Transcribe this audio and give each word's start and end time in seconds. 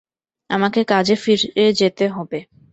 আমাকে 0.49 0.81
কাজে 0.83 1.15
ফিরে 1.15 1.65
যেতে 1.79 2.05
হবে। 2.07 2.39